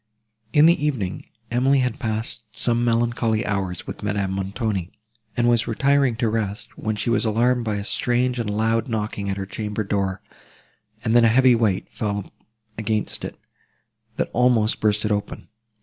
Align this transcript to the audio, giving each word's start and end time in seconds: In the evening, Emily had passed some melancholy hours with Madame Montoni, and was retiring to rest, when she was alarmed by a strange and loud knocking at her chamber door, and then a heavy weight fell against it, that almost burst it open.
In 0.51 0.65
the 0.65 0.83
evening, 0.83 1.27
Emily 1.51 1.77
had 1.81 1.99
passed 1.99 2.43
some 2.53 2.83
melancholy 2.83 3.45
hours 3.45 3.85
with 3.85 4.01
Madame 4.01 4.31
Montoni, 4.31 4.91
and 5.37 5.47
was 5.47 5.67
retiring 5.67 6.15
to 6.15 6.27
rest, 6.27 6.75
when 6.75 6.95
she 6.95 7.11
was 7.11 7.23
alarmed 7.23 7.65
by 7.65 7.75
a 7.75 7.83
strange 7.83 8.39
and 8.39 8.49
loud 8.49 8.87
knocking 8.87 9.29
at 9.29 9.37
her 9.37 9.45
chamber 9.45 9.83
door, 9.83 10.23
and 11.03 11.15
then 11.15 11.23
a 11.23 11.27
heavy 11.27 11.53
weight 11.53 11.87
fell 11.93 12.31
against 12.79 13.23
it, 13.23 13.37
that 14.15 14.31
almost 14.33 14.79
burst 14.79 15.05
it 15.05 15.11
open. 15.11 15.49